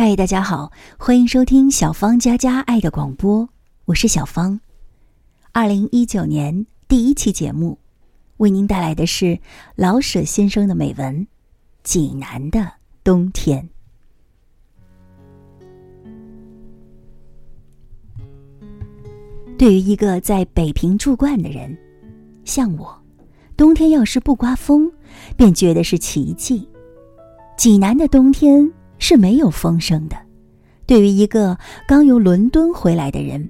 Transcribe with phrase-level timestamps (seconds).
[0.00, 3.48] 嗨，大家好，欢迎收听小芳家家爱的广播，
[3.84, 4.60] 我是小芳。
[5.50, 7.76] 二零一九年第一期节目，
[8.36, 9.36] 为您带来的是
[9.74, 11.16] 老舍先生的美文
[11.82, 13.68] 《济南的冬天》。
[19.58, 21.76] 对于一个在北平住惯的人，
[22.44, 22.96] 像我，
[23.56, 24.88] 冬天要是不刮风，
[25.36, 26.68] 便觉得是奇迹。
[27.56, 28.72] 济南的冬天。
[28.98, 30.16] 是没有风声的。
[30.86, 33.48] 对于一个刚由伦敦回来的人，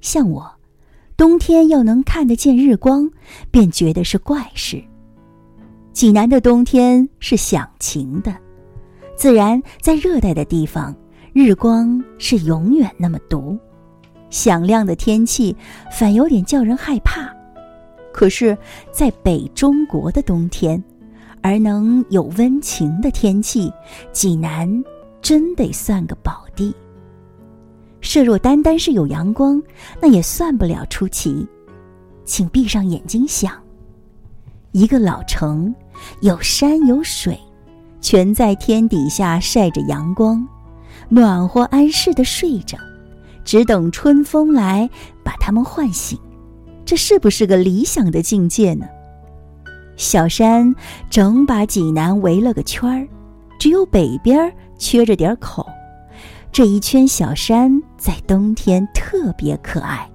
[0.00, 0.50] 像我，
[1.16, 3.10] 冬天要能看得见日光，
[3.50, 4.82] 便觉得是怪事。
[5.92, 8.34] 济南的冬天是响晴的，
[9.16, 10.94] 自然在热带的地方，
[11.32, 13.56] 日光是永远那么毒，
[14.28, 15.56] 响亮的天气
[15.90, 17.32] 反有点叫人害怕。
[18.12, 18.56] 可是，
[18.92, 20.82] 在北中国的冬天。
[21.44, 23.70] 而能有温情的天气，
[24.12, 24.82] 济南
[25.20, 26.74] 真得算个宝地。
[28.00, 29.62] 设若单单是有阳光，
[30.00, 31.46] 那也算不了出奇。
[32.24, 33.52] 请闭上眼睛想，
[34.72, 35.74] 一个老城，
[36.22, 37.38] 有山有水，
[38.00, 40.48] 全在天底下晒着阳光，
[41.10, 42.78] 暖和安适的睡着，
[43.44, 44.88] 只等春风来
[45.22, 46.18] 把他们唤醒。
[46.86, 48.86] 这是不是个理想的境界呢？
[49.96, 50.74] 小山
[51.08, 53.06] 整把济南围了个圈儿，
[53.58, 55.66] 只有北边缺着点口。
[56.50, 60.08] 这一圈小山在冬天特别可爱，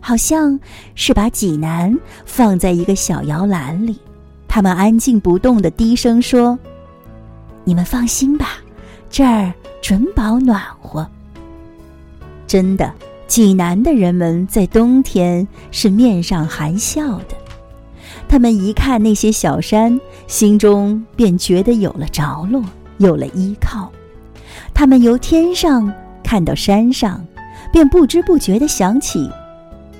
[0.00, 0.58] 好像
[0.94, 3.98] 是把济南放在一个小摇篮里。
[4.48, 6.58] 他们安静不动的低声说
[7.64, 8.58] ：“你们放心吧，
[9.08, 11.08] 这儿准保暖和。”
[12.46, 12.92] 真的，
[13.26, 17.36] 济南的人们在冬天是面上含笑的。
[18.34, 22.60] 他们一看那些小山，心中便觉得有了着落，
[22.98, 23.88] 有了依靠。
[24.74, 27.24] 他们由天上看到山上，
[27.72, 29.30] 便不知不觉地想起，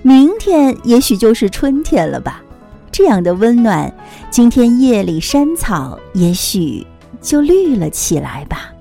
[0.03, 2.43] 明天也许就是春天了吧？
[2.91, 3.94] 这样的温暖，
[4.31, 6.84] 今天夜里山草也许
[7.21, 8.73] 就绿了起来吧。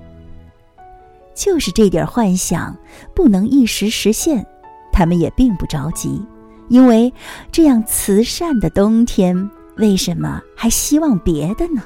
[1.32, 2.76] 就是这点幻想，
[3.14, 4.44] 不能一时实现，
[4.92, 6.20] 他们也并不着急。
[6.68, 7.12] 因为
[7.52, 11.82] 这样慈善的冬天，为什么还希望别的呢？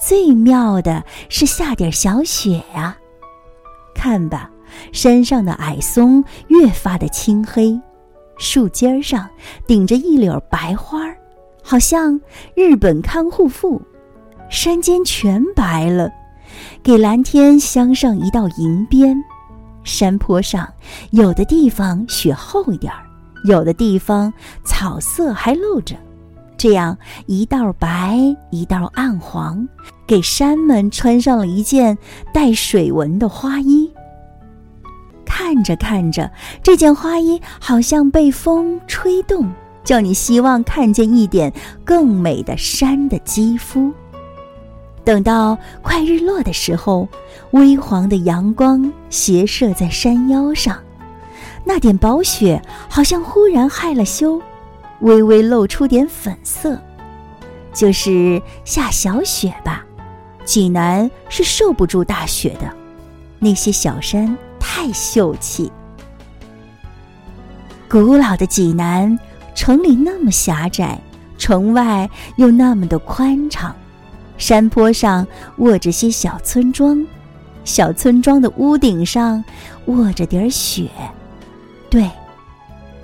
[0.00, 2.96] 最妙的是下点小雪呀！
[3.94, 4.50] 看吧，
[4.92, 7.78] 山上的矮松越发的青黑，
[8.38, 9.28] 树尖上
[9.66, 11.18] 顶着一绺白花儿，
[11.62, 12.18] 好像
[12.54, 13.82] 日本看护妇。
[14.48, 16.10] 山间全白了，
[16.82, 19.22] 给蓝天镶上一道银边。
[19.84, 20.68] 山坡上，
[21.10, 23.02] 有的地方雪厚一点儿，
[23.44, 24.32] 有的地方
[24.64, 25.96] 草色还露着，
[26.56, 26.96] 这样
[27.26, 28.18] 一道白
[28.50, 29.66] 一道暗黄，
[30.06, 31.96] 给山们穿上了一件
[32.32, 33.90] 带水纹的花衣。
[35.24, 36.30] 看着看着，
[36.62, 39.50] 这件花衣好像被风吹动，
[39.82, 41.52] 叫你希望看见一点
[41.82, 43.90] 更美的山的肌肤。
[45.04, 47.08] 等到快日落的时候，
[47.52, 50.78] 微黄的阳光斜射在山腰上，
[51.64, 54.40] 那点薄雪好像忽然害了羞，
[55.00, 56.78] 微微露出点粉色，
[57.72, 59.84] 就是下小雪吧。
[60.44, 62.70] 济南是受不住大雪的，
[63.38, 65.70] 那些小山太秀气。
[67.88, 69.18] 古老的济南，
[69.54, 71.00] 城里那么狭窄，
[71.38, 73.74] 城外又那么的宽敞。
[74.40, 75.24] 山坡上
[75.58, 77.06] 卧着些小村庄，
[77.62, 79.44] 小村庄的屋顶上
[79.84, 80.88] 卧着点雪。
[81.90, 82.10] 对，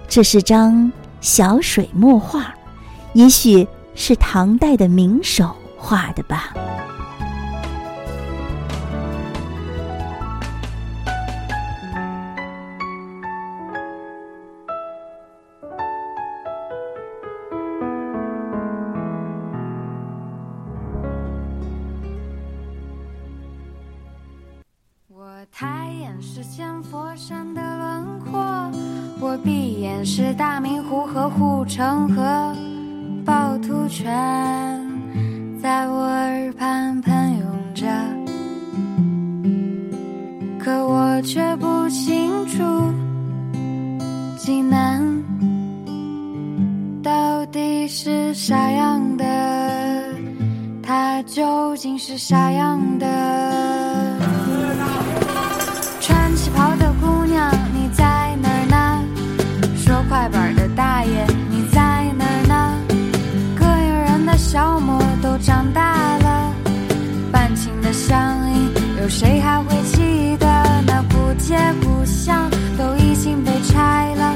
[0.09, 2.55] 这是张小水墨画，
[3.13, 6.55] 也许是唐代的名手画的吧。
[25.51, 28.41] 抬眼是见佛山的轮廓，
[29.21, 32.55] 我闭眼是大明湖和护城河，
[33.25, 34.07] 趵突泉
[35.61, 37.87] 在我耳畔喷涌着，
[40.59, 42.63] 可我却不清楚
[44.37, 45.03] 济南
[47.03, 49.25] 到底是啥样的，
[50.83, 53.66] 它究竟是啥样的？
[60.77, 61.81] 大爷，你在
[62.19, 62.79] 哪儿呢？
[63.59, 66.53] 膈应人的小魔都长大了，
[67.33, 68.71] 半情的乡音
[69.01, 70.47] 有谁还会记得
[70.87, 74.35] 那古街古巷都已经被拆了？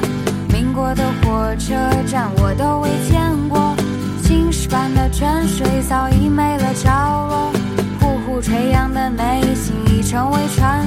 [0.49, 1.75] 民国的火车
[2.07, 3.21] 站我都未见
[3.51, 3.77] 过，
[4.23, 6.89] 青石板的泉水早已没了着
[7.29, 7.53] 落，
[8.01, 10.80] 呼呼垂杨的内心已成为传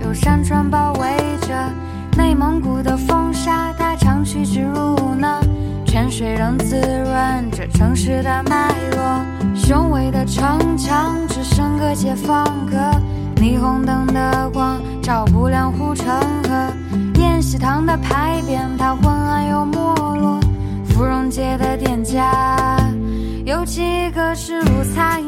[0.00, 1.08] 有山川包围
[1.40, 1.54] 着。
[2.16, 5.40] 内蒙古的风沙它常趋之如呢，
[5.86, 9.24] 泉水仍滋润着城市的脉络。
[9.54, 12.76] 雄伟的城墙只剩个解放阁，
[13.36, 16.06] 霓虹灯的光照不亮护城
[16.44, 16.72] 河。
[17.20, 20.40] 宴席堂的牌匾它昏暗又没落，
[20.88, 22.76] 芙蓉街的店家。
[23.44, 25.20] 有几个是如菜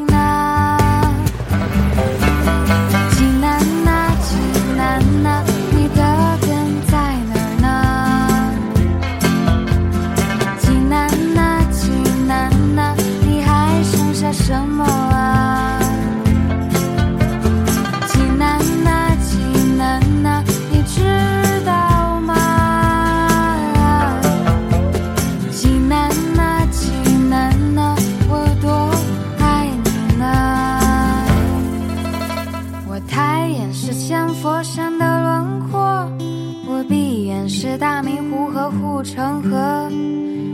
[37.47, 39.89] 是大明湖和护城河，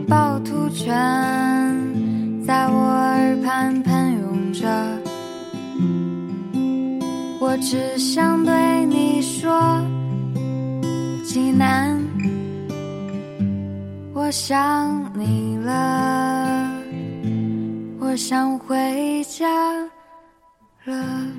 [0.08, 0.88] 趵突泉
[2.46, 4.68] 在我耳畔喷涌着。
[7.40, 9.82] 我只想对你说，
[11.24, 11.98] 济南。
[14.14, 16.70] 我想你了，
[18.00, 19.48] 我想回家
[20.86, 21.39] 了。